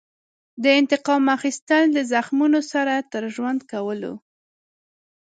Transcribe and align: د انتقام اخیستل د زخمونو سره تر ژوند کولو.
د 0.63 0.65
انتقام 0.79 1.23
اخیستل 1.37 1.83
د 1.93 1.99
زخمونو 2.11 2.59
سره 2.71 2.93
تر 3.11 3.23
ژوند 3.35 3.59
کولو. 3.71 4.13